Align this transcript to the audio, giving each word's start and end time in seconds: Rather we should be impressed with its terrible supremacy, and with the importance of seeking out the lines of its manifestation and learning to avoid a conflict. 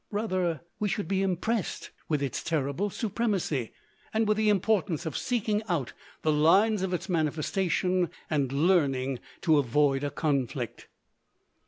Rather 0.09 0.61
we 0.79 0.89
should 0.89 1.07
be 1.07 1.21
impressed 1.21 1.91
with 2.09 2.23
its 2.23 2.41
terrible 2.41 2.89
supremacy, 2.89 3.71
and 4.11 4.27
with 4.27 4.35
the 4.35 4.49
importance 4.49 5.05
of 5.05 5.15
seeking 5.15 5.61
out 5.69 5.93
the 6.23 6.31
lines 6.31 6.81
of 6.81 6.91
its 6.91 7.07
manifestation 7.07 8.09
and 8.27 8.51
learning 8.51 9.19
to 9.41 9.59
avoid 9.59 10.03
a 10.03 10.09
conflict. 10.09 10.87